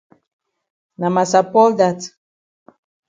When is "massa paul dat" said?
1.15-1.99